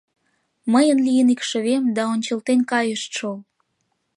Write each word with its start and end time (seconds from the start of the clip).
—Мыйын 0.71 0.99
лийын 1.07 1.27
икшывем, 1.33 1.83
да 1.95 2.03
ончылтен 2.13 2.59
кайышт 2.71 3.09
шол... 3.17 3.37